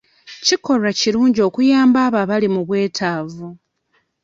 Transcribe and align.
Kikolwa 0.45 0.89
kirungi 0.99 1.39
okuyamba 1.47 1.97
abo 2.05 2.17
abali 2.23 2.47
mu 2.53 2.61
bwetaavu. 2.67 3.47